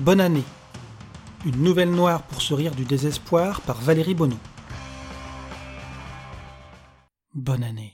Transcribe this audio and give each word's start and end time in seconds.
Bonne 0.00 0.22
année. 0.22 0.44
Une 1.44 1.62
nouvelle 1.62 1.90
noire 1.90 2.22
pour 2.22 2.40
se 2.40 2.54
rire 2.54 2.74
du 2.74 2.86
désespoir 2.86 3.60
par 3.60 3.78
Valérie 3.82 4.14
Bonneau. 4.14 4.38
Bonne 7.34 7.62
année. 7.62 7.92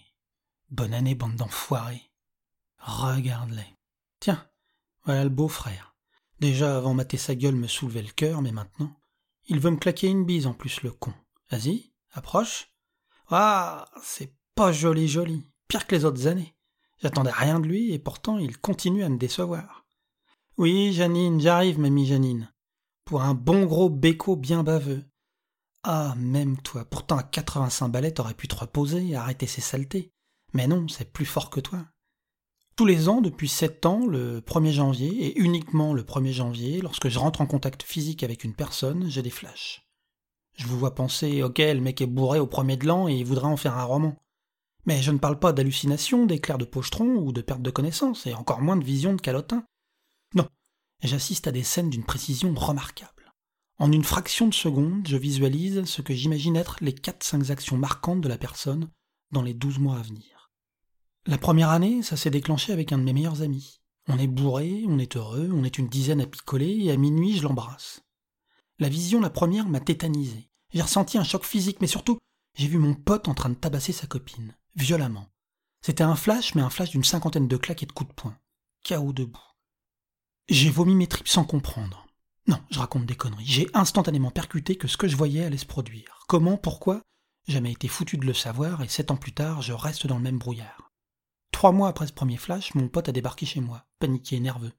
Bonne 0.70 0.94
année, 0.94 1.16
bande 1.16 1.34
d'enfoirés. 1.34 2.12
Regarde-les. 2.78 3.74
Tiens, 4.20 4.46
voilà 5.04 5.24
le 5.24 5.30
beau-frère. 5.30 5.96
Déjà, 6.38 6.76
avant 6.76 6.94
mater 6.94 7.16
sa 7.16 7.34
gueule 7.34 7.56
me 7.56 7.66
soulevait 7.66 8.02
le 8.02 8.12
cœur, 8.12 8.40
mais 8.40 8.52
maintenant, 8.52 8.96
il 9.46 9.58
veut 9.58 9.72
me 9.72 9.76
claquer 9.76 10.06
une 10.06 10.24
bise 10.24 10.46
en 10.46 10.54
plus, 10.54 10.84
le 10.84 10.92
con. 10.92 11.12
Vas-y, 11.50 11.92
approche. 12.12 12.70
Ah, 13.30 13.90
c'est 14.00 14.32
pas 14.54 14.70
joli 14.70 15.08
joli. 15.08 15.44
Pire 15.66 15.88
que 15.88 15.96
les 15.96 16.04
autres 16.04 16.28
années. 16.28 16.54
J'attendais 17.02 17.32
rien 17.32 17.58
de 17.58 17.66
lui 17.66 17.92
et 17.92 17.98
pourtant 17.98 18.38
il 18.38 18.58
continue 18.58 19.02
à 19.02 19.08
me 19.08 19.18
décevoir. 19.18 19.85
Oui, 20.58 20.94
Janine, 20.94 21.38
j'arrive, 21.38 21.78
mamie 21.78 22.06
Janine. 22.06 22.50
Pour 23.04 23.20
un 23.20 23.34
bon 23.34 23.66
gros 23.66 23.90
béco 23.90 24.36
bien 24.36 24.62
baveux. 24.62 25.04
Ah, 25.82 26.14
même 26.16 26.56
toi, 26.62 26.86
pourtant 26.86 27.18
à 27.18 27.22
85 27.22 27.88
balais 27.88 28.12
t'aurais 28.12 28.32
pu 28.32 28.48
te 28.48 28.54
reposer 28.54 29.14
arrêter 29.14 29.46
ces 29.46 29.60
saletés. 29.60 30.12
Mais 30.54 30.66
non, 30.66 30.88
c'est 30.88 31.12
plus 31.12 31.26
fort 31.26 31.50
que 31.50 31.60
toi. 31.60 31.84
Tous 32.74 32.86
les 32.86 33.10
ans, 33.10 33.20
depuis 33.20 33.50
sept 33.50 33.84
ans, 33.84 34.06
le 34.06 34.40
1er 34.40 34.72
janvier, 34.72 35.26
et 35.26 35.38
uniquement 35.38 35.92
le 35.92 36.04
1er 36.04 36.32
janvier, 36.32 36.80
lorsque 36.80 37.10
je 37.10 37.18
rentre 37.18 37.42
en 37.42 37.46
contact 37.46 37.82
physique 37.82 38.22
avec 38.22 38.42
une 38.42 38.54
personne, 38.54 39.10
j'ai 39.10 39.22
des 39.22 39.28
flashs. 39.28 39.86
Je 40.56 40.66
vous 40.66 40.78
vois 40.78 40.94
penser, 40.94 41.42
ok, 41.42 41.58
le 41.58 41.80
mec 41.80 42.00
est 42.00 42.06
bourré 42.06 42.38
au 42.38 42.46
premier 42.46 42.78
de 42.78 42.86
l'an 42.86 43.08
et 43.08 43.14
il 43.14 43.26
voudrait 43.26 43.44
en 43.44 43.58
faire 43.58 43.76
un 43.76 43.84
roman. 43.84 44.16
Mais 44.86 45.02
je 45.02 45.10
ne 45.10 45.18
parle 45.18 45.38
pas 45.38 45.52
d'hallucination, 45.52 46.24
d'éclairs 46.24 46.56
de 46.56 46.64
pochetron 46.64 47.16
ou 47.16 47.32
de 47.32 47.42
perte 47.42 47.60
de 47.60 47.70
connaissance, 47.70 48.26
et 48.26 48.32
encore 48.32 48.62
moins 48.62 48.76
de 48.76 48.84
vision 48.84 49.12
de 49.12 49.20
calotin. 49.20 49.66
Non, 50.34 50.48
j'assiste 51.02 51.46
à 51.46 51.52
des 51.52 51.62
scènes 51.62 51.90
d'une 51.90 52.04
précision 52.04 52.54
remarquable. 52.54 53.32
En 53.78 53.92
une 53.92 54.04
fraction 54.04 54.48
de 54.48 54.54
seconde, 54.54 55.06
je 55.06 55.16
visualise 55.16 55.84
ce 55.84 56.00
que 56.00 56.14
j'imagine 56.14 56.56
être 56.56 56.78
les 56.80 56.92
4-5 56.92 57.50
actions 57.50 57.76
marquantes 57.76 58.22
de 58.22 58.28
la 58.28 58.38
personne 58.38 58.88
dans 59.32 59.42
les 59.42 59.54
12 59.54 59.78
mois 59.78 59.98
à 59.98 60.02
venir. 60.02 60.50
La 61.26 61.38
première 61.38 61.70
année, 61.70 62.02
ça 62.02 62.16
s'est 62.16 62.30
déclenché 62.30 62.72
avec 62.72 62.92
un 62.92 62.98
de 62.98 63.02
mes 63.02 63.12
meilleurs 63.12 63.42
amis. 63.42 63.80
On 64.08 64.18
est 64.18 64.28
bourré, 64.28 64.84
on 64.86 64.98
est 64.98 65.16
heureux, 65.16 65.50
on 65.52 65.64
est 65.64 65.78
une 65.78 65.88
dizaine 65.88 66.20
à 66.20 66.26
picoler, 66.26 66.84
et 66.84 66.92
à 66.92 66.96
minuit, 66.96 67.36
je 67.36 67.42
l'embrasse. 67.42 68.02
La 68.78 68.88
vision, 68.88 69.20
la 69.20 69.30
première, 69.30 69.68
m'a 69.68 69.80
tétanisé. 69.80 70.48
J'ai 70.72 70.82
ressenti 70.82 71.18
un 71.18 71.24
choc 71.24 71.44
physique, 71.44 71.80
mais 71.80 71.86
surtout, 71.86 72.18
j'ai 72.56 72.68
vu 72.68 72.78
mon 72.78 72.94
pote 72.94 73.28
en 73.28 73.34
train 73.34 73.50
de 73.50 73.54
tabasser 73.54 73.92
sa 73.92 74.06
copine, 74.06 74.54
violemment. 74.76 75.28
C'était 75.82 76.04
un 76.04 76.16
flash, 76.16 76.54
mais 76.54 76.62
un 76.62 76.70
flash 76.70 76.90
d'une 76.90 77.04
cinquantaine 77.04 77.48
de 77.48 77.56
claques 77.56 77.82
et 77.82 77.86
de 77.86 77.92
coups 77.92 78.10
de 78.10 78.14
poing. 78.14 78.38
Chaos 78.84 79.12
debout. 79.12 79.55
J'ai 80.48 80.70
vomi 80.70 80.94
mes 80.94 81.08
tripes 81.08 81.26
sans 81.26 81.44
comprendre. 81.44 82.06
Non, 82.46 82.60
je 82.70 82.78
raconte 82.78 83.06
des 83.06 83.16
conneries. 83.16 83.46
J'ai 83.46 83.68
instantanément 83.74 84.30
percuté 84.30 84.76
que 84.76 84.86
ce 84.86 84.96
que 84.96 85.08
je 85.08 85.16
voyais 85.16 85.44
allait 85.44 85.56
se 85.56 85.66
produire. 85.66 86.20
Comment, 86.28 86.56
pourquoi? 86.56 87.02
Jamais 87.48 87.72
été 87.72 87.88
foutu 87.88 88.16
de 88.16 88.26
le 88.26 88.34
savoir, 88.34 88.82
et 88.82 88.88
sept 88.88 89.10
ans 89.10 89.16
plus 89.16 89.32
tard, 89.32 89.62
je 89.62 89.72
reste 89.72 90.06
dans 90.06 90.16
le 90.16 90.22
même 90.22 90.38
brouillard. 90.38 90.92
Trois 91.50 91.72
mois 91.72 91.88
après 91.88 92.06
ce 92.06 92.12
premier 92.12 92.36
flash, 92.36 92.74
mon 92.74 92.88
pote 92.88 93.08
a 93.08 93.12
débarqué 93.12 93.44
chez 93.44 93.60
moi, 93.60 93.86
paniqué 93.98 94.36
et 94.36 94.40
nerveux. 94.40 94.72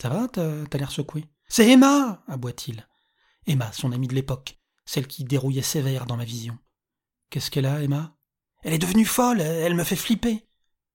Ça 0.00 0.08
va, 0.08 0.28
t'as 0.28 0.78
l'air 0.78 0.92
secoué 0.92 1.24
C'est 1.48 1.68
Emma 1.68 2.22
aboie-t-il. 2.28 2.86
Emma, 3.46 3.72
son 3.72 3.90
amie 3.90 4.08
de 4.08 4.14
l'époque, 4.14 4.58
celle 4.84 5.08
qui 5.08 5.24
dérouillait 5.24 5.62
sévère 5.62 6.06
dans 6.06 6.16
ma 6.16 6.24
vision. 6.24 6.56
Qu'est-ce 7.30 7.50
qu'elle 7.50 7.66
a, 7.66 7.82
Emma 7.82 8.16
Elle 8.62 8.74
est 8.74 8.78
devenue 8.78 9.04
folle, 9.04 9.40
elle 9.40 9.74
me 9.74 9.84
fait 9.84 9.96
flipper. 9.96 10.46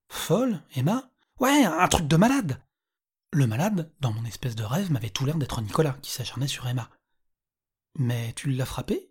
Folle, 0.07 0.61
Emma 0.75 1.09
Ouais, 1.39 1.65
un 1.65 1.87
truc 1.89 2.07
de 2.07 2.15
malade. 2.15 2.61
Le 3.35 3.47
malade, 3.47 3.91
dans 3.99 4.13
mon 4.13 4.25
espèce 4.25 4.55
de 4.55 4.63
rêve, 4.63 4.91
m'avait 4.91 5.09
tout 5.09 5.25
l'air 5.25 5.37
d'être 5.37 5.59
Nicolas, 5.59 5.97
qui 6.03 6.11
s'acharnait 6.11 6.47
sur 6.47 6.67
Emma. 6.67 6.91
Mais 7.97 8.31
tu 8.33 8.51
l'as 8.51 8.67
frappé? 8.67 9.09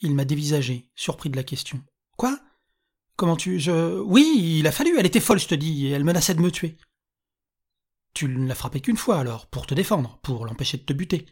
Il 0.00 0.14
m'a 0.14 0.26
dévisagé, 0.26 0.90
surpris 0.94 1.30
de 1.30 1.36
la 1.36 1.42
question. 1.42 1.82
Quoi? 2.18 2.38
Comment 3.16 3.34
tu. 3.34 3.58
Je. 3.58 3.98
Oui, 4.00 4.58
il 4.58 4.66
a 4.66 4.72
fallu, 4.72 4.98
elle 4.98 5.06
était 5.06 5.20
folle, 5.20 5.38
je 5.38 5.48
te 5.48 5.54
dis, 5.54 5.86
et 5.86 5.90
elle 5.90 6.04
menaçait 6.04 6.34
de 6.34 6.42
me 6.42 6.50
tuer. 6.50 6.76
Tu 8.12 8.28
ne 8.28 8.46
l'as 8.46 8.54
frappé 8.54 8.82
qu'une 8.82 8.98
fois 8.98 9.18
alors, 9.18 9.46
pour 9.46 9.66
te 9.66 9.72
défendre, 9.72 10.18
pour 10.22 10.44
l'empêcher 10.44 10.76
de 10.76 10.82
te 10.82 10.92
buter. 10.92 11.24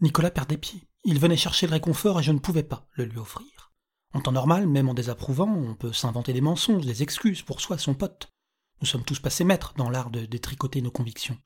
Nicolas 0.00 0.32
perdait 0.32 0.58
pied. 0.58 0.88
Il 1.04 1.20
venait 1.20 1.36
chercher 1.36 1.68
le 1.68 1.74
réconfort 1.74 2.18
et 2.18 2.24
je 2.24 2.32
ne 2.32 2.40
pouvais 2.40 2.64
pas 2.64 2.88
le 2.94 3.04
lui 3.04 3.18
offrir. 3.18 3.72
En 4.14 4.20
temps 4.20 4.32
normal, 4.32 4.66
même 4.66 4.88
en 4.88 4.94
désapprouvant, 4.94 5.54
on 5.54 5.76
peut 5.76 5.92
s'inventer 5.92 6.32
des 6.32 6.40
mensonges, 6.40 6.86
des 6.86 7.04
excuses 7.04 7.42
pour 7.42 7.60
soi, 7.60 7.78
son 7.78 7.94
pote. 7.94 8.32
Nous 8.80 8.88
sommes 8.88 9.04
tous 9.04 9.20
passés 9.20 9.44
maîtres 9.44 9.74
dans 9.76 9.90
l'art 9.90 10.10
de 10.10 10.26
détricoter 10.26 10.82
nos 10.82 10.90
convictions. 10.90 11.38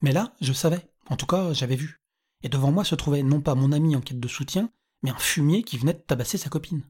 Mais 0.00 0.12
là, 0.12 0.34
je 0.40 0.52
savais, 0.52 0.88
en 1.08 1.16
tout 1.16 1.26
cas, 1.26 1.52
j'avais 1.52 1.76
vu. 1.76 2.00
Et 2.42 2.48
devant 2.48 2.70
moi 2.70 2.84
se 2.84 2.94
trouvait 2.94 3.22
non 3.22 3.40
pas 3.40 3.54
mon 3.54 3.72
ami 3.72 3.96
en 3.96 4.00
quête 4.00 4.20
de 4.20 4.28
soutien, 4.28 4.70
mais 5.02 5.10
un 5.10 5.18
fumier 5.18 5.62
qui 5.62 5.78
venait 5.78 5.94
de 5.94 5.98
tabasser 5.98 6.38
sa 6.38 6.50
copine. 6.50 6.84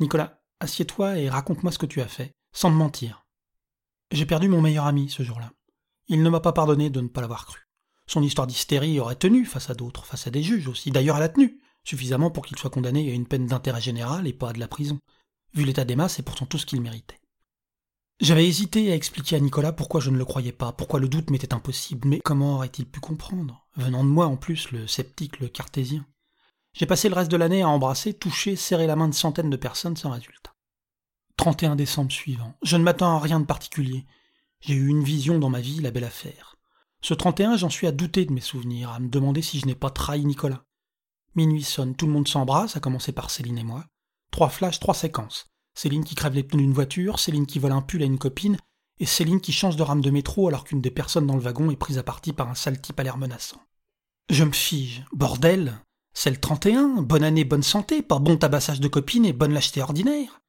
Nicolas, 0.00 0.42
assieds-toi 0.60 1.18
et 1.18 1.28
raconte-moi 1.28 1.72
ce 1.72 1.78
que 1.78 1.86
tu 1.86 2.00
as 2.00 2.08
fait, 2.08 2.32
sans 2.52 2.70
me 2.70 2.76
mentir. 2.76 3.26
J'ai 4.12 4.26
perdu 4.26 4.48
mon 4.48 4.60
meilleur 4.60 4.86
ami 4.86 5.08
ce 5.08 5.22
jour-là. 5.22 5.52
Il 6.08 6.22
ne 6.22 6.30
m'a 6.30 6.40
pas 6.40 6.52
pardonné 6.52 6.90
de 6.90 7.00
ne 7.00 7.08
pas 7.08 7.20
l'avoir 7.20 7.46
cru. 7.46 7.60
Son 8.06 8.22
histoire 8.22 8.46
d'hystérie 8.46 9.00
aurait 9.00 9.16
tenu 9.16 9.46
face 9.46 9.70
à 9.70 9.74
d'autres, 9.74 10.04
face 10.04 10.26
à 10.26 10.30
des 10.30 10.42
juges 10.42 10.68
aussi. 10.68 10.90
D'ailleurs, 10.90 11.16
elle 11.16 11.22
a 11.22 11.28
tenu, 11.28 11.58
suffisamment 11.84 12.30
pour 12.30 12.44
qu'il 12.44 12.58
soit 12.58 12.70
condamné 12.70 13.10
à 13.10 13.14
une 13.14 13.26
peine 13.26 13.46
d'intérêt 13.46 13.80
général 13.80 14.26
et 14.26 14.32
pas 14.32 14.50
à 14.50 14.52
de 14.52 14.60
la 14.60 14.68
prison. 14.68 15.00
Vu 15.54 15.64
l'état 15.64 15.84
des 15.84 15.96
masses, 15.96 16.14
c'est 16.14 16.22
pourtant 16.22 16.46
tout 16.46 16.58
ce 16.58 16.66
qu'il 16.66 16.80
méritait. 16.80 17.18
J'avais 18.20 18.46
hésité 18.46 18.92
à 18.92 18.94
expliquer 18.94 19.36
à 19.36 19.40
Nicolas 19.40 19.72
pourquoi 19.72 20.00
je 20.00 20.10
ne 20.10 20.16
le 20.16 20.24
croyais 20.24 20.52
pas, 20.52 20.72
pourquoi 20.72 21.00
le 21.00 21.08
doute 21.08 21.30
m'était 21.30 21.52
impossible, 21.52 22.06
mais 22.06 22.20
comment 22.20 22.54
aurait-il 22.54 22.86
pu 22.86 23.00
comprendre, 23.00 23.66
venant 23.76 24.04
de 24.04 24.08
moi 24.08 24.26
en 24.26 24.36
plus, 24.36 24.70
le 24.70 24.86
sceptique, 24.86 25.40
le 25.40 25.48
cartésien? 25.48 26.06
J'ai 26.74 26.86
passé 26.86 27.08
le 27.08 27.14
reste 27.14 27.30
de 27.30 27.36
l'année 27.36 27.62
à 27.62 27.68
embrasser, 27.68 28.14
toucher, 28.14 28.54
serrer 28.54 28.86
la 28.86 28.96
main 28.96 29.08
de 29.08 29.14
centaines 29.14 29.50
de 29.50 29.56
personnes 29.56 29.96
sans 29.96 30.10
résultat. 30.10 30.54
31 31.36 31.74
décembre 31.74 32.12
suivant. 32.12 32.54
Je 32.62 32.76
ne 32.76 32.84
m'attends 32.84 33.16
à 33.16 33.20
rien 33.20 33.40
de 33.40 33.46
particulier. 33.46 34.06
J'ai 34.60 34.74
eu 34.74 34.88
une 34.88 35.02
vision 35.02 35.38
dans 35.38 35.50
ma 35.50 35.60
vie, 35.60 35.80
la 35.80 35.90
belle 35.90 36.04
affaire. 36.04 36.56
Ce 37.00 37.14
31, 37.14 37.56
j'en 37.56 37.68
suis 37.68 37.88
à 37.88 37.92
douter 37.92 38.24
de 38.24 38.32
mes 38.32 38.40
souvenirs, 38.40 38.90
à 38.90 39.00
me 39.00 39.08
demander 39.08 39.42
si 39.42 39.58
je 39.58 39.66
n'ai 39.66 39.74
pas 39.74 39.90
trahi 39.90 40.24
Nicolas. 40.24 40.64
Minuit 41.34 41.64
sonne, 41.64 41.96
tout 41.96 42.06
le 42.06 42.12
monde 42.12 42.28
s'embrasse, 42.28 42.76
à 42.76 42.80
commencer 42.80 43.12
par 43.12 43.30
Céline 43.30 43.58
et 43.58 43.64
moi. 43.64 43.84
Trois 44.30 44.48
flashs, 44.48 44.78
trois 44.78 44.94
séquences. 44.94 45.53
Céline 45.74 46.04
qui 46.04 46.14
crève 46.14 46.34
les 46.34 46.42
pneus 46.42 46.62
d'une 46.62 46.72
voiture, 46.72 47.18
Céline 47.18 47.46
qui 47.46 47.58
vole 47.58 47.72
un 47.72 47.82
pull 47.82 48.02
à 48.02 48.06
une 48.06 48.18
copine, 48.18 48.56
et 49.00 49.06
Céline 49.06 49.40
qui 49.40 49.52
change 49.52 49.76
de 49.76 49.82
rame 49.82 50.00
de 50.00 50.10
métro 50.10 50.48
alors 50.48 50.64
qu'une 50.64 50.80
des 50.80 50.90
personnes 50.90 51.26
dans 51.26 51.34
le 51.34 51.40
wagon 51.40 51.70
est 51.70 51.76
prise 51.76 51.98
à 51.98 52.02
partie 52.02 52.32
par 52.32 52.48
un 52.48 52.54
sale 52.54 52.80
type 52.80 53.00
à 53.00 53.02
l'air 53.02 53.18
menaçant. 53.18 53.60
Je 54.30 54.44
me 54.44 54.52
fige. 54.52 55.04
Bordel 55.12 55.80
C'est 56.14 56.30
le 56.30 56.36
31 56.36 57.02
Bonne 57.02 57.24
année, 57.24 57.44
bonne 57.44 57.62
santé, 57.62 58.02
pas 58.02 58.18
bon 58.18 58.36
tabassage 58.36 58.80
de 58.80 58.88
copine 58.88 59.26
et 59.26 59.32
bonne 59.32 59.52
lâcheté 59.52 59.82
ordinaire 59.82 60.40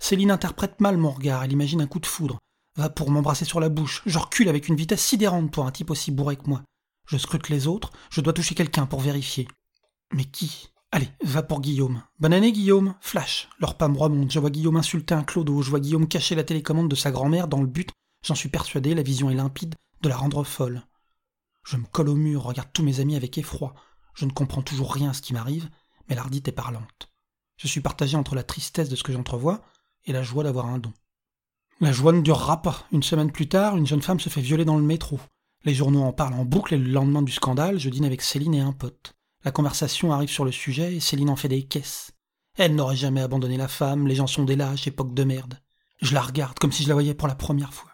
Céline 0.00 0.30
interprète 0.30 0.80
mal 0.80 0.96
mon 0.96 1.10
regard, 1.10 1.44
elle 1.44 1.52
imagine 1.52 1.80
un 1.80 1.86
coup 1.86 2.00
de 2.00 2.06
foudre 2.06 2.38
va 2.78 2.88
pour 2.88 3.10
m'embrasser 3.10 3.44
sur 3.44 3.60
la 3.60 3.68
bouche. 3.68 4.02
Je 4.06 4.18
recule 4.18 4.48
avec 4.48 4.68
une 4.68 4.76
vitesse 4.76 5.04
sidérante 5.04 5.50
pour 5.50 5.66
un 5.66 5.72
type 5.72 5.90
aussi 5.90 6.10
bourré 6.10 6.36
que 6.36 6.48
moi. 6.48 6.62
Je 7.06 7.18
scrute 7.18 7.48
les 7.48 7.66
autres, 7.66 7.90
je 8.10 8.20
dois 8.20 8.32
toucher 8.32 8.54
quelqu'un 8.54 8.86
pour 8.86 9.00
vérifier. 9.00 9.48
Mais 10.14 10.24
qui? 10.24 10.70
Allez, 10.90 11.08
va 11.22 11.42
pour 11.42 11.60
Guillaume. 11.60 12.02
Bonne 12.18 12.32
année, 12.32 12.50
Guillaume. 12.50 12.94
Flash. 13.00 13.50
Leur 13.58 13.76
pas 13.76 13.88
me 13.88 13.98
remonte. 13.98 14.30
Je 14.30 14.38
vois 14.38 14.48
Guillaume 14.48 14.76
insulter 14.76 15.14
un 15.14 15.22
clodo. 15.22 15.60
Je 15.60 15.68
vois 15.68 15.80
Guillaume 15.80 16.08
cacher 16.08 16.34
la 16.34 16.44
télécommande 16.44 16.88
de 16.88 16.94
sa 16.94 17.10
grand-mère 17.10 17.46
dans 17.46 17.60
le 17.60 17.66
but, 17.66 17.90
j'en 18.22 18.34
suis 18.34 18.48
persuadé, 18.48 18.94
la 18.94 19.02
vision 19.02 19.28
est 19.28 19.34
limpide, 19.34 19.74
de 20.00 20.08
la 20.08 20.16
rendre 20.16 20.44
folle. 20.44 20.82
Je 21.64 21.76
me 21.76 21.84
colle 21.84 22.08
au 22.08 22.14
mur, 22.14 22.44
regarde 22.44 22.70
tous 22.72 22.82
mes 22.82 23.00
amis 23.00 23.16
avec 23.16 23.36
effroi. 23.36 23.74
Je 24.14 24.24
ne 24.24 24.30
comprends 24.30 24.62
toujours 24.62 24.94
rien 24.94 25.10
à 25.10 25.12
ce 25.12 25.20
qui 25.20 25.34
m'arrive, 25.34 25.68
mais 26.08 26.14
l'ardite 26.14 26.48
est 26.48 26.52
parlante. 26.52 27.10
Je 27.58 27.66
suis 27.66 27.82
partagé 27.82 28.16
entre 28.16 28.34
la 28.34 28.42
tristesse 28.42 28.88
de 28.88 28.96
ce 28.96 29.02
que 29.02 29.12
j'entrevois 29.12 29.60
et 30.06 30.12
la 30.12 30.22
joie 30.22 30.44
d'avoir 30.44 30.66
un 30.66 30.78
don. 30.78 30.94
La 31.80 31.92
joie 31.92 32.12
ne 32.12 32.22
durera 32.22 32.62
pas. 32.62 32.86
Une 32.92 33.02
semaine 33.02 33.30
plus 33.30 33.48
tard, 33.48 33.76
une 33.76 33.86
jeune 33.86 34.02
femme 34.02 34.20
se 34.20 34.30
fait 34.30 34.40
violer 34.40 34.64
dans 34.64 34.78
le 34.78 34.82
métro. 34.82 35.20
Les 35.64 35.74
journaux 35.74 36.02
en 36.02 36.12
parlent 36.12 36.34
en 36.34 36.44
boucle 36.46 36.74
et 36.74 36.78
le 36.78 36.90
lendemain 36.90 37.22
du 37.22 37.32
scandale, 37.32 37.78
je 37.78 37.90
dîne 37.90 38.06
avec 38.06 38.22
Céline 38.22 38.54
et 38.54 38.60
un 38.60 38.72
pote. 38.72 39.17
La 39.48 39.52
conversation 39.52 40.12
arrive 40.12 40.28
sur 40.28 40.44
le 40.44 40.52
sujet 40.52 40.96
et 40.96 41.00
Céline 41.00 41.30
en 41.30 41.36
fait 41.36 41.48
des 41.48 41.62
caisses. 41.62 42.12
Elle 42.56 42.74
n'aurait 42.74 42.96
jamais 42.96 43.22
abandonné 43.22 43.56
la 43.56 43.66
femme, 43.66 44.06
les 44.06 44.14
gens 44.14 44.26
sont 44.26 44.44
des 44.44 44.56
lâches, 44.56 44.86
époque 44.86 45.14
de 45.14 45.24
merde. 45.24 45.58
Je 46.02 46.12
la 46.12 46.20
regarde 46.20 46.58
comme 46.58 46.70
si 46.70 46.82
je 46.82 46.88
la 46.88 46.92
voyais 46.92 47.14
pour 47.14 47.28
la 47.28 47.34
première 47.34 47.72
fois. 47.72 47.92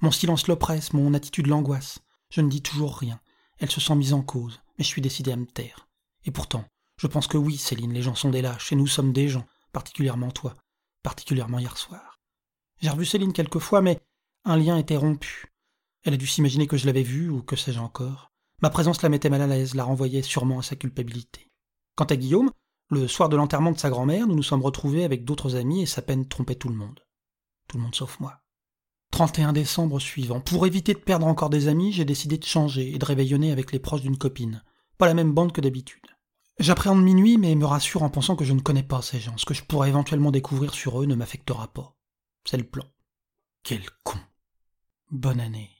Mon 0.00 0.10
silence 0.10 0.48
l'oppresse, 0.48 0.92
mon 0.92 1.14
attitude 1.14 1.46
l'angoisse. 1.46 2.00
Je 2.30 2.40
ne 2.40 2.48
dis 2.48 2.62
toujours 2.62 2.96
rien. 2.98 3.20
Elle 3.58 3.70
se 3.70 3.80
sent 3.80 3.94
mise 3.94 4.12
en 4.12 4.22
cause, 4.22 4.60
mais 4.76 4.82
je 4.82 4.88
suis 4.88 5.00
décidé 5.00 5.30
à 5.30 5.36
me 5.36 5.46
taire. 5.46 5.86
Et 6.24 6.32
pourtant, 6.32 6.64
je 6.96 7.06
pense 7.06 7.28
que 7.28 7.38
oui, 7.38 7.58
Céline, 7.58 7.92
les 7.92 8.02
gens 8.02 8.16
sont 8.16 8.30
des 8.30 8.42
lâches, 8.42 8.72
et 8.72 8.76
nous 8.76 8.88
sommes 8.88 9.12
des 9.12 9.28
gens, 9.28 9.46
particulièrement 9.72 10.32
toi, 10.32 10.56
particulièrement 11.04 11.60
hier 11.60 11.78
soir. 11.78 12.18
J'ai 12.80 12.90
revu 12.90 13.06
Céline 13.06 13.32
quelques 13.32 13.60
fois, 13.60 13.82
mais 13.82 14.00
un 14.44 14.56
lien 14.56 14.76
était 14.76 14.96
rompu. 14.96 15.54
Elle 16.02 16.14
a 16.14 16.16
dû 16.16 16.26
s'imaginer 16.26 16.66
que 16.66 16.76
je 16.76 16.86
l'avais 16.86 17.04
vue, 17.04 17.30
ou 17.30 17.40
que 17.40 17.54
sais-je 17.54 17.78
encore. 17.78 18.27
Ma 18.60 18.70
présence 18.70 19.02
la 19.02 19.08
mettait 19.08 19.30
mal 19.30 19.42
à 19.42 19.46
l'aise, 19.46 19.74
la 19.74 19.84
renvoyait 19.84 20.22
sûrement 20.22 20.58
à 20.58 20.62
sa 20.62 20.74
culpabilité. 20.74 21.50
Quant 21.94 22.04
à 22.04 22.16
Guillaume, 22.16 22.50
le 22.90 23.06
soir 23.06 23.28
de 23.28 23.36
l'enterrement 23.36 23.70
de 23.70 23.78
sa 23.78 23.90
grand-mère, 23.90 24.26
nous 24.26 24.34
nous 24.34 24.42
sommes 24.42 24.62
retrouvés 24.62 25.04
avec 25.04 25.24
d'autres 25.24 25.56
amis 25.56 25.82
et 25.82 25.86
sa 25.86 26.02
peine 26.02 26.26
trompait 26.26 26.54
tout 26.56 26.68
le 26.68 26.74
monde. 26.74 27.00
Tout 27.68 27.76
le 27.76 27.82
monde 27.84 27.94
sauf 27.94 28.18
moi. 28.18 28.40
31 29.12 29.52
décembre 29.52 30.00
suivant. 30.00 30.40
Pour 30.40 30.66
éviter 30.66 30.94
de 30.94 30.98
perdre 30.98 31.26
encore 31.26 31.50
des 31.50 31.68
amis, 31.68 31.92
j'ai 31.92 32.04
décidé 32.04 32.36
de 32.36 32.44
changer 32.44 32.94
et 32.94 32.98
de 32.98 33.04
réveillonner 33.04 33.52
avec 33.52 33.72
les 33.72 33.78
proches 33.78 34.02
d'une 34.02 34.18
copine. 34.18 34.62
Pas 34.96 35.06
la 35.06 35.14
même 35.14 35.32
bande 35.32 35.52
que 35.52 35.60
d'habitude. 35.60 36.06
J'appréhende 36.58 37.02
minuit, 37.02 37.38
mais 37.38 37.54
me 37.54 37.64
rassure 37.64 38.02
en 38.02 38.10
pensant 38.10 38.34
que 38.34 38.44
je 38.44 38.52
ne 38.52 38.60
connais 38.60 38.82
pas 38.82 39.02
ces 39.02 39.20
gens. 39.20 39.36
Ce 39.36 39.44
que 39.44 39.54
je 39.54 39.62
pourrais 39.62 39.88
éventuellement 39.88 40.32
découvrir 40.32 40.74
sur 40.74 41.00
eux 41.00 41.06
ne 41.06 41.14
m'affectera 41.14 41.68
pas. 41.68 41.96
C'est 42.44 42.56
le 42.56 42.64
plan. 42.64 42.84
Quel 43.62 43.88
con. 44.02 44.18
Bonne 45.10 45.40
année. 45.40 45.70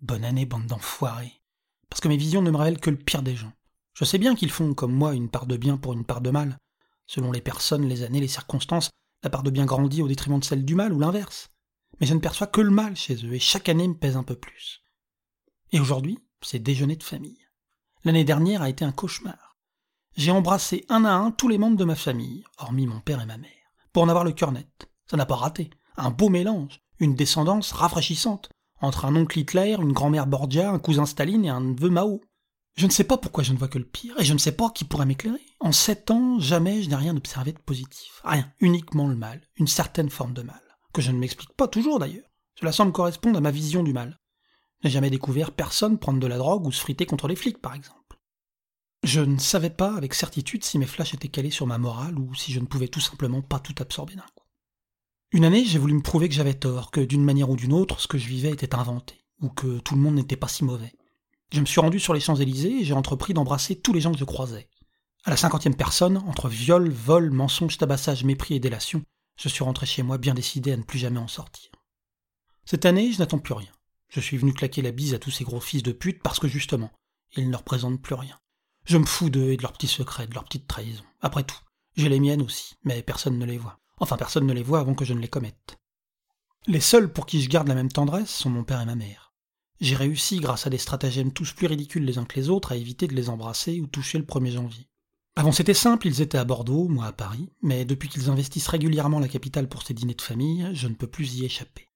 Bonne 0.00 0.24
année, 0.24 0.44
bande 0.44 0.66
d'enfoirés. 0.66 1.37
Parce 1.88 2.00
que 2.00 2.08
mes 2.08 2.16
visions 2.16 2.42
ne 2.42 2.50
me 2.50 2.56
révèlent 2.56 2.80
que 2.80 2.90
le 2.90 2.96
pire 2.96 3.22
des 3.22 3.36
gens. 3.36 3.52
Je 3.94 4.04
sais 4.04 4.18
bien 4.18 4.34
qu'ils 4.34 4.50
font, 4.50 4.74
comme 4.74 4.92
moi, 4.92 5.14
une 5.14 5.28
part 5.28 5.46
de 5.46 5.56
bien 5.56 5.76
pour 5.76 5.92
une 5.92 6.04
part 6.04 6.20
de 6.20 6.30
mal. 6.30 6.58
Selon 7.06 7.32
les 7.32 7.40
personnes, 7.40 7.88
les 7.88 8.02
années, 8.02 8.20
les 8.20 8.28
circonstances, 8.28 8.90
la 9.22 9.30
part 9.30 9.42
de 9.42 9.50
bien 9.50 9.64
grandit 9.64 10.02
au 10.02 10.08
détriment 10.08 10.38
de 10.38 10.44
celle 10.44 10.64
du 10.64 10.74
mal 10.74 10.92
ou 10.92 11.00
l'inverse. 11.00 11.50
Mais 12.00 12.06
je 12.06 12.14
ne 12.14 12.20
perçois 12.20 12.46
que 12.46 12.60
le 12.60 12.70
mal 12.70 12.96
chez 12.96 13.14
eux, 13.26 13.34
et 13.34 13.40
chaque 13.40 13.68
année 13.68 13.88
me 13.88 13.94
pèse 13.94 14.16
un 14.16 14.22
peu 14.22 14.36
plus. 14.36 14.82
Et 15.72 15.80
aujourd'hui, 15.80 16.18
c'est 16.42 16.58
déjeuner 16.58 16.96
de 16.96 17.02
famille. 17.02 17.44
L'année 18.04 18.24
dernière 18.24 18.62
a 18.62 18.68
été 18.68 18.84
un 18.84 18.92
cauchemar. 18.92 19.56
J'ai 20.16 20.30
embrassé 20.30 20.84
un 20.88 21.04
à 21.04 21.12
un 21.12 21.30
tous 21.30 21.48
les 21.48 21.58
membres 21.58 21.76
de 21.76 21.84
ma 21.84 21.94
famille, 21.94 22.44
hormis 22.58 22.86
mon 22.86 23.00
père 23.00 23.20
et 23.20 23.26
ma 23.26 23.38
mère, 23.38 23.50
pour 23.92 24.02
en 24.02 24.08
avoir 24.08 24.24
le 24.24 24.32
cœur 24.32 24.52
net. 24.52 24.88
Ça 25.06 25.16
n'a 25.16 25.26
pas 25.26 25.36
raté. 25.36 25.70
Un 25.96 26.10
beau 26.10 26.28
mélange, 26.28 26.80
une 27.00 27.14
descendance 27.14 27.72
rafraîchissante, 27.72 28.50
entre 28.80 29.04
un 29.04 29.16
oncle 29.16 29.38
Hitler, 29.38 29.76
une 29.80 29.92
grand-mère 29.92 30.26
Borgia, 30.26 30.70
un 30.70 30.78
cousin 30.78 31.06
Staline 31.06 31.44
et 31.44 31.50
un 31.50 31.60
neveu 31.60 31.90
Mao. 31.90 32.20
Je 32.76 32.86
ne 32.86 32.92
sais 32.92 33.04
pas 33.04 33.18
pourquoi 33.18 33.42
je 33.42 33.52
ne 33.52 33.58
vois 33.58 33.68
que 33.68 33.78
le 33.78 33.84
pire, 33.84 34.14
et 34.20 34.24
je 34.24 34.32
ne 34.32 34.38
sais 34.38 34.52
pas 34.52 34.70
qui 34.70 34.84
pourrait 34.84 35.06
m'éclairer. 35.06 35.44
En 35.58 35.72
sept 35.72 36.10
ans, 36.10 36.38
jamais 36.38 36.82
je 36.82 36.88
n'ai 36.88 36.94
rien 36.94 37.16
observé 37.16 37.52
de 37.52 37.58
positif. 37.58 38.20
Rien, 38.24 38.52
uniquement 38.60 39.08
le 39.08 39.16
mal, 39.16 39.40
une 39.56 39.66
certaine 39.66 40.10
forme 40.10 40.32
de 40.32 40.42
mal, 40.42 40.62
que 40.92 41.02
je 41.02 41.10
ne 41.10 41.18
m'explique 41.18 41.54
pas 41.54 41.66
toujours 41.66 41.98
d'ailleurs. 41.98 42.30
Cela 42.54 42.72
semble 42.72 42.92
correspondre 42.92 43.38
à 43.38 43.40
ma 43.40 43.50
vision 43.50 43.82
du 43.82 43.92
mal. 43.92 44.18
Je 44.80 44.86
n'ai 44.86 44.92
jamais 44.92 45.10
découvert 45.10 45.52
personne 45.52 45.98
prendre 45.98 46.20
de 46.20 46.26
la 46.26 46.38
drogue 46.38 46.66
ou 46.66 46.72
se 46.72 46.80
friter 46.80 47.04
contre 47.04 47.26
les 47.26 47.36
flics, 47.36 47.60
par 47.60 47.74
exemple. 47.74 47.98
Je 49.04 49.20
ne 49.20 49.38
savais 49.38 49.70
pas 49.70 49.94
avec 49.96 50.14
certitude 50.14 50.64
si 50.64 50.78
mes 50.78 50.86
flashs 50.86 51.14
étaient 51.14 51.28
calés 51.28 51.50
sur 51.50 51.66
ma 51.66 51.78
morale 51.78 52.18
ou 52.18 52.34
si 52.34 52.52
je 52.52 52.60
ne 52.60 52.66
pouvais 52.66 52.88
tout 52.88 53.00
simplement 53.00 53.42
pas 53.42 53.60
tout 53.60 53.74
absorber 53.80 54.14
d'un 54.14 54.22
coup. 54.34 54.44
Une 55.30 55.44
année, 55.44 55.64
j'ai 55.66 55.78
voulu 55.78 55.92
me 55.92 56.02
prouver 56.02 56.28
que 56.28 56.34
j'avais 56.34 56.54
tort, 56.54 56.90
que 56.90 57.00
d'une 57.00 57.22
manière 57.22 57.50
ou 57.50 57.56
d'une 57.56 57.74
autre, 57.74 58.00
ce 58.00 58.08
que 58.08 58.16
je 58.16 58.28
vivais 58.28 58.50
était 58.50 58.74
inventé, 58.74 59.26
ou 59.42 59.50
que 59.50 59.78
tout 59.80 59.94
le 59.94 60.00
monde 60.00 60.14
n'était 60.14 60.36
pas 60.36 60.48
si 60.48 60.64
mauvais. 60.64 60.94
Je 61.52 61.60
me 61.60 61.66
suis 61.66 61.80
rendu 61.80 62.00
sur 62.00 62.14
les 62.14 62.20
Champs-Élysées 62.20 62.80
et 62.80 62.84
j'ai 62.84 62.94
entrepris 62.94 63.34
d'embrasser 63.34 63.76
tous 63.78 63.92
les 63.92 64.00
gens 64.00 64.12
que 64.12 64.18
je 64.18 64.24
croisais. 64.24 64.70
À 65.24 65.30
la 65.30 65.36
cinquantième 65.36 65.76
personne, 65.76 66.16
entre 66.26 66.48
viol, 66.48 66.88
vol, 66.88 67.30
mensonge, 67.30 67.76
tabassage, 67.76 68.24
mépris 68.24 68.54
et 68.54 68.60
délation, 68.60 69.02
je 69.36 69.50
suis 69.50 69.64
rentré 69.64 69.84
chez 69.84 70.02
moi 70.02 70.16
bien 70.16 70.32
décidé 70.32 70.72
à 70.72 70.76
ne 70.78 70.82
plus 70.82 70.98
jamais 70.98 71.20
en 71.20 71.28
sortir. 71.28 71.70
Cette 72.64 72.86
année, 72.86 73.12
je 73.12 73.18
n'attends 73.18 73.38
plus 73.38 73.54
rien. 73.54 73.72
Je 74.08 74.20
suis 74.20 74.38
venu 74.38 74.54
claquer 74.54 74.80
la 74.80 74.92
bise 74.92 75.12
à 75.12 75.18
tous 75.18 75.30
ces 75.30 75.44
gros 75.44 75.60
fils 75.60 75.82
de 75.82 75.92
pute 75.92 76.22
parce 76.22 76.38
que 76.38 76.48
justement, 76.48 76.90
ils 77.36 77.50
ne 77.50 77.56
représentent 77.56 78.00
plus 78.00 78.14
rien. 78.14 78.38
Je 78.86 78.96
me 78.96 79.04
fous 79.04 79.28
d'eux 79.28 79.50
et 79.50 79.58
de 79.58 79.62
leurs 79.62 79.74
petits 79.74 79.88
secrets, 79.88 80.26
de 80.26 80.32
leurs 80.32 80.44
petites 80.44 80.66
trahisons. 80.66 81.04
Après 81.20 81.44
tout, 81.44 81.60
j'ai 81.96 82.08
les 82.08 82.20
miennes 82.20 82.40
aussi, 82.40 82.76
mais 82.84 83.02
personne 83.02 83.38
ne 83.38 83.44
les 83.44 83.58
voit. 83.58 83.77
Enfin, 84.00 84.16
personne 84.16 84.46
ne 84.46 84.52
les 84.52 84.62
voit 84.62 84.80
avant 84.80 84.94
que 84.94 85.04
je 85.04 85.14
ne 85.14 85.20
les 85.20 85.28
commette. 85.28 85.78
Les 86.66 86.80
seuls 86.80 87.12
pour 87.12 87.26
qui 87.26 87.42
je 87.42 87.48
garde 87.48 87.68
la 87.68 87.74
même 87.74 87.90
tendresse 87.90 88.30
sont 88.30 88.50
mon 88.50 88.64
père 88.64 88.80
et 88.80 88.86
ma 88.86 88.94
mère. 88.94 89.32
J'ai 89.80 89.96
réussi, 89.96 90.40
grâce 90.40 90.66
à 90.66 90.70
des 90.70 90.78
stratagèmes 90.78 91.32
tous 91.32 91.52
plus 91.52 91.66
ridicules 91.66 92.04
les 92.04 92.18
uns 92.18 92.24
que 92.24 92.36
les 92.36 92.50
autres, 92.50 92.72
à 92.72 92.76
éviter 92.76 93.06
de 93.06 93.14
les 93.14 93.28
embrasser 93.28 93.80
ou 93.80 93.86
toucher 93.86 94.18
le 94.18 94.24
1er 94.24 94.50
janvier. 94.50 94.88
Avant 95.36 95.52
c'était 95.52 95.72
simple, 95.72 96.08
ils 96.08 96.20
étaient 96.20 96.36
à 96.36 96.44
Bordeaux, 96.44 96.88
moi 96.88 97.06
à 97.06 97.12
Paris, 97.12 97.48
mais 97.62 97.84
depuis 97.84 98.08
qu'ils 98.08 98.28
investissent 98.28 98.66
régulièrement 98.66 99.20
la 99.20 99.28
capitale 99.28 99.68
pour 99.68 99.82
ces 99.82 99.94
dîners 99.94 100.14
de 100.14 100.22
famille, 100.22 100.68
je 100.72 100.88
ne 100.88 100.94
peux 100.94 101.06
plus 101.06 101.36
y 101.36 101.44
échapper. 101.44 101.86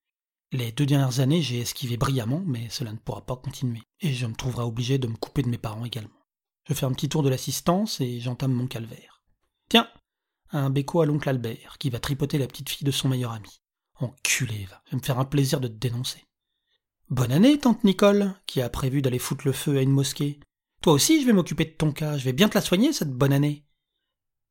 Les 0.53 0.71
deux 0.71 0.87
dernières 0.87 1.19
années, 1.19 1.43
j'ai 1.43 1.59
esquivé 1.59 1.97
brillamment, 1.97 2.45
mais 2.47 2.69
cela 2.71 2.93
ne 2.93 2.99
pourra 2.99 3.27
pas 3.27 3.37
continuer, 3.37 3.83
et 4.01 4.15
je 4.15 4.27
me 4.27 4.35
trouverai 4.35 4.63
obligé 4.63 4.99
de 4.99 5.09
me 5.09 5.17
couper 5.17 5.43
de 5.43 5.49
mes 5.49 5.59
parents 5.59 5.85
également. 5.85 6.23
Je 6.69 6.75
fais 6.75 6.87
un 6.87 6.93
petit 6.93 7.09
tour 7.09 7.25
de 7.25 7.29
l'assistance 7.29 8.01
et 8.01 8.21
j'entame 8.21 8.53
mon 8.53 8.69
calvaire. 8.69 9.12
Un 10.55 10.69
béco 10.69 11.01
à 11.01 11.07
l'oncle 11.07 11.31
Albert, 11.31 11.77
qui 11.79 11.89
va 11.89 11.99
tripoter 11.99 12.37
la 12.37 12.47
petite 12.47 12.69
fille 12.69 12.85
de 12.85 12.91
son 12.91 13.09
meilleur 13.09 13.33
ami. 13.33 13.63
Enculé, 13.95 14.67
va, 14.67 14.83
je 14.85 14.91
vais 14.91 14.99
me 14.99 15.03
faire 15.03 15.19
un 15.19 15.25
plaisir 15.25 15.61
de 15.61 15.69
te 15.69 15.73
dénoncer. 15.73 16.27
Bonne 17.09 17.33
année, 17.33 17.59
tante 17.59 17.85
Nicole, 17.85 18.35
qui 18.47 18.61
a 18.61 18.69
prévu 18.69 19.01
d'aller 19.01 19.19
foutre 19.19 19.47
le 19.47 19.53
feu 19.53 19.79
à 19.79 19.83
une 19.83 19.91
mosquée. 19.91 20.41
Toi 20.83 20.93
aussi, 20.93 21.23
je 21.23 21.27
vais 21.27 21.33
m'occuper 21.33 21.65
de 21.65 21.71
ton 21.71 21.91
cas, 21.91 22.19
je 22.19 22.25
vais 22.25 22.35
bien 22.35 22.51
te 22.51 22.55
la 22.55 22.61
soigner, 22.61 22.93
cette 22.93 23.15
bonne 23.15 23.33
année. 23.33 23.65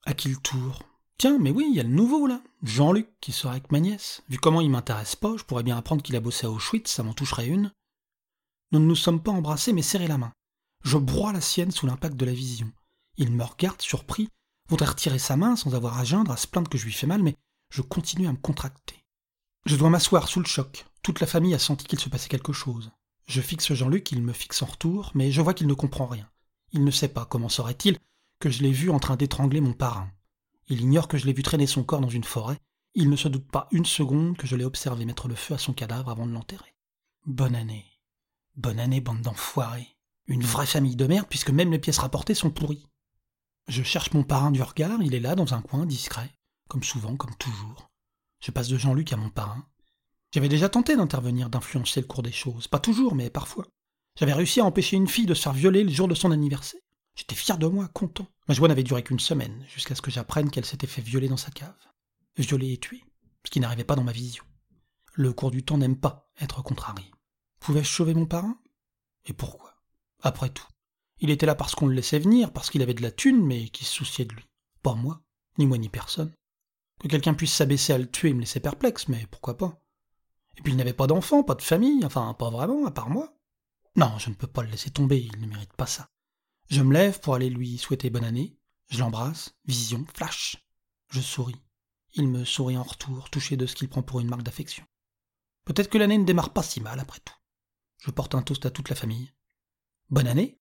À 0.03 0.15
qui 0.15 0.29
le 0.29 0.37
tour? 0.37 0.81
Tiens, 1.19 1.37
mais 1.39 1.51
oui, 1.51 1.67
il 1.69 1.75
y 1.75 1.79
a 1.79 1.83
le 1.83 1.89
nouveau, 1.89 2.25
là. 2.25 2.41
Jean-Luc, 2.63 3.07
qui 3.19 3.31
sera 3.31 3.53
avec 3.53 3.71
ma 3.71 3.79
nièce. 3.79 4.23
Vu 4.27 4.39
comment 4.39 4.61
il 4.61 4.71
m'intéresse 4.71 5.15
pas, 5.15 5.37
je 5.37 5.43
pourrais 5.43 5.61
bien 5.61 5.77
apprendre 5.77 6.01
qu'il 6.01 6.15
a 6.15 6.19
bossé 6.19 6.47
à 6.47 6.49
Auschwitz, 6.49 6.89
ça 6.89 7.03
m'en 7.03 7.13
toucherait 7.13 7.47
une. 7.47 7.71
Nous 8.71 8.79
ne 8.79 8.85
nous 8.85 8.95
sommes 8.95 9.21
pas 9.21 9.31
embrassés, 9.31 9.73
mais 9.73 9.83
serrés 9.83 10.07
la 10.07 10.17
main. 10.17 10.33
Je 10.83 10.97
broie 10.97 11.33
la 11.33 11.41
sienne 11.41 11.69
sous 11.69 11.85
l'impact 11.85 12.15
de 12.15 12.25
la 12.25 12.33
vision. 12.33 12.71
Il 13.17 13.31
me 13.31 13.43
regarde, 13.43 13.81
surpris, 13.81 14.29
voudrait 14.71 14.87
retirer 14.87 15.19
sa 15.19 15.35
main 15.35 15.57
sans 15.57 15.75
avoir 15.75 15.99
à 15.99 16.05
geindre, 16.05 16.31
à 16.31 16.37
se 16.37 16.47
plaindre 16.47 16.69
que 16.69 16.77
je 16.77 16.85
lui 16.85 16.93
fais 16.93 17.05
mal, 17.05 17.21
mais 17.21 17.35
je 17.69 17.81
continue 17.81 18.27
à 18.27 18.31
me 18.31 18.37
contracter. 18.37 18.95
Je 19.65 19.75
dois 19.75 19.89
m'asseoir 19.89 20.29
sous 20.29 20.39
le 20.39 20.45
choc, 20.45 20.85
toute 21.03 21.19
la 21.19 21.27
famille 21.27 21.53
a 21.53 21.59
senti 21.59 21.85
qu'il 21.85 21.99
se 21.99 22.07
passait 22.07 22.29
quelque 22.29 22.53
chose. 22.53 22.91
Je 23.27 23.41
fixe 23.41 23.73
Jean-Luc, 23.73 24.11
il 24.13 24.21
me 24.21 24.31
fixe 24.31 24.61
en 24.61 24.67
retour, 24.67 25.11
mais 25.13 25.29
je 25.31 25.41
vois 25.41 25.53
qu'il 25.53 25.67
ne 25.67 25.73
comprend 25.73 26.07
rien. 26.07 26.29
Il 26.71 26.85
ne 26.85 26.91
sait 26.91 27.09
pas 27.09 27.25
comment 27.25 27.49
saurait-il 27.49 27.97
que 28.39 28.49
je 28.49 28.63
l'ai 28.63 28.71
vu 28.71 28.89
en 28.89 28.99
train 28.99 29.17
d'étrangler 29.17 29.59
mon 29.59 29.73
parrain. 29.73 30.09
Il 30.69 30.79
ignore 30.79 31.09
que 31.09 31.17
je 31.17 31.25
l'ai 31.25 31.33
vu 31.33 31.43
traîner 31.43 31.67
son 31.67 31.83
corps 31.83 31.99
dans 31.99 32.09
une 32.09 32.23
forêt. 32.23 32.57
Il 32.95 33.09
ne 33.09 33.17
se 33.17 33.27
doute 33.27 33.51
pas 33.51 33.67
une 33.71 33.85
seconde 33.85 34.37
que 34.37 34.47
je 34.47 34.55
l'ai 34.55 34.65
observé 34.65 35.03
mettre 35.03 35.27
le 35.27 35.35
feu 35.35 35.53
à 35.53 35.57
son 35.57 35.73
cadavre 35.73 36.09
avant 36.09 36.25
de 36.25 36.31
l'enterrer. 36.31 36.75
Bonne 37.25 37.55
année. 37.55 37.85
Bonne 38.55 38.79
année, 38.79 39.01
bande 39.01 39.21
d'enfoirés. 39.21 39.97
Une 40.27 40.43
vraie 40.43 40.65
famille 40.65 40.95
de 40.95 41.07
merde, 41.07 41.27
puisque 41.29 41.49
même 41.49 41.71
les 41.71 41.79
pièces 41.79 41.99
rapportées 41.99 42.35
sont 42.35 42.51
pourries. 42.51 42.87
Je 43.71 43.83
cherche 43.83 44.11
mon 44.11 44.23
parrain 44.23 44.51
du 44.51 44.61
regard, 44.61 45.01
il 45.01 45.15
est 45.15 45.21
là, 45.21 45.33
dans 45.33 45.53
un 45.53 45.61
coin, 45.61 45.85
discret, 45.85 46.35
comme 46.67 46.83
souvent, 46.83 47.15
comme 47.15 47.33
toujours. 47.35 47.89
Je 48.41 48.51
passe 48.51 48.67
de 48.67 48.77
Jean-Luc 48.77 49.13
à 49.13 49.15
mon 49.15 49.29
parrain. 49.29 49.65
J'avais 50.33 50.49
déjà 50.49 50.67
tenté 50.67 50.97
d'intervenir, 50.97 51.49
d'influencer 51.49 52.01
le 52.01 52.05
cours 52.05 52.21
des 52.21 52.33
choses, 52.33 52.67
pas 52.67 52.79
toujours, 52.79 53.15
mais 53.15 53.29
parfois. 53.29 53.65
J'avais 54.19 54.33
réussi 54.33 54.59
à 54.59 54.65
empêcher 54.65 54.97
une 54.97 55.07
fille 55.07 55.25
de 55.25 55.33
se 55.33 55.43
faire 55.43 55.53
violer 55.53 55.85
le 55.85 55.89
jour 55.89 56.09
de 56.09 56.15
son 56.15 56.31
anniversaire. 56.31 56.81
J'étais 57.15 57.33
fier 57.33 57.57
de 57.57 57.65
moi, 57.65 57.87
content. 57.87 58.27
Ma 58.49 58.53
joie 58.53 58.67
n'avait 58.67 58.83
duré 58.83 59.03
qu'une 59.03 59.21
semaine, 59.21 59.63
jusqu'à 59.73 59.95
ce 59.95 60.01
que 60.01 60.11
j'apprenne 60.11 60.51
qu'elle 60.51 60.65
s'était 60.65 60.85
fait 60.85 61.01
violer 61.01 61.29
dans 61.29 61.37
sa 61.37 61.51
cave. 61.51 61.87
Violer 62.35 62.73
et 62.73 62.77
tuer, 62.77 63.05
ce 63.45 63.51
qui 63.51 63.61
n'arrivait 63.61 63.85
pas 63.85 63.95
dans 63.95 64.03
ma 64.03 64.11
vision. 64.11 64.43
Le 65.13 65.31
cours 65.31 65.49
du 65.51 65.63
temps 65.63 65.77
n'aime 65.77 65.97
pas 65.97 66.29
être 66.41 66.61
contrarié. 66.61 67.09
Pouvais-je 67.61 67.89
sauver 67.89 68.15
mon 68.15 68.25
parrain? 68.25 68.59
Et 69.27 69.31
pourquoi? 69.31 69.75
Après 70.21 70.49
tout, 70.49 70.67
il 71.21 71.29
était 71.29 71.45
là 71.45 71.55
parce 71.55 71.75
qu'on 71.75 71.85
le 71.85 71.93
laissait 71.93 72.19
venir, 72.19 72.51
parce 72.51 72.69
qu'il 72.69 72.81
avait 72.81 72.95
de 72.95 73.03
la 73.03 73.11
thune, 73.11 73.45
mais 73.45 73.69
qui 73.69 73.85
se 73.85 73.93
souciait 73.93 74.25
de 74.25 74.33
lui. 74.33 74.47
Pas 74.81 74.95
moi, 74.95 75.21
ni 75.59 75.67
moi 75.67 75.77
ni 75.77 75.87
personne. 75.87 76.33
Que 76.99 77.07
quelqu'un 77.07 77.35
puisse 77.35 77.53
s'abaisser 77.53 77.93
à 77.93 77.99
le 77.99 78.09
tuer 78.09 78.33
me 78.33 78.39
laissait 78.41 78.59
perplexe, 78.59 79.07
mais 79.07 79.27
pourquoi 79.29 79.55
pas? 79.55 79.79
Et 80.57 80.61
puis 80.61 80.73
il 80.73 80.75
n'avait 80.75 80.93
pas 80.93 81.07
d'enfant, 81.07 81.43
pas 81.43 81.55
de 81.55 81.61
famille, 81.61 82.03
enfin 82.05 82.33
pas 82.33 82.49
vraiment, 82.49 82.85
à 82.87 82.91
part 82.91 83.09
moi. 83.09 83.33
Non, 83.95 84.17
je 84.17 84.29
ne 84.29 84.35
peux 84.35 84.47
pas 84.47 84.63
le 84.63 84.69
laisser 84.69 84.89
tomber, 84.89 85.19
il 85.19 85.39
ne 85.39 85.47
mérite 85.47 85.73
pas 85.73 85.85
ça. 85.85 86.09
Je 86.69 86.81
me 86.81 86.93
lève 86.93 87.19
pour 87.19 87.35
aller 87.35 87.49
lui 87.49 87.77
souhaiter 87.77 88.09
bonne 88.09 88.23
année, 88.23 88.57
je 88.89 88.99
l'embrasse, 88.99 89.55
vision, 89.65 90.05
flash. 90.13 90.57
Je 91.09 91.21
souris. 91.21 91.61
Il 92.13 92.27
me 92.27 92.45
sourit 92.45 92.77
en 92.77 92.83
retour, 92.83 93.29
touché 93.29 93.57
de 93.57 93.65
ce 93.65 93.75
qu'il 93.75 93.89
prend 93.89 94.01
pour 94.01 94.21
une 94.21 94.29
marque 94.29 94.43
d'affection. 94.43 94.85
Peut-être 95.65 95.89
que 95.89 95.97
l'année 95.97 96.17
ne 96.17 96.25
démarre 96.25 96.53
pas 96.53 96.63
si 96.63 96.81
mal 96.81 96.99
après 96.99 97.19
tout. 97.19 97.35
Je 97.99 98.11
porte 98.11 98.33
un 98.33 98.41
toast 98.41 98.65
à 98.65 98.71
toute 98.71 98.89
la 98.89 98.95
famille. 98.95 99.31
Bonne 100.09 100.27
année 100.27 100.60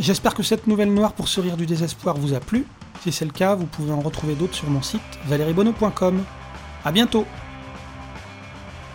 J'espère 0.00 0.32
que 0.32 0.42
cette 0.42 0.66
nouvelle 0.66 0.94
noire 0.94 1.12
pour 1.12 1.28
sourire 1.28 1.58
du 1.58 1.66
désespoir 1.66 2.16
vous 2.16 2.32
a 2.32 2.40
plu. 2.40 2.64
Si 3.02 3.12
c'est 3.12 3.26
le 3.26 3.32
cas, 3.32 3.54
vous 3.54 3.66
pouvez 3.66 3.92
en 3.92 4.00
retrouver 4.00 4.34
d'autres 4.34 4.54
sur 4.54 4.70
mon 4.70 4.80
site 4.80 5.02
valeriebono.com. 5.26 6.24
A 6.86 6.90
bientôt 6.90 7.26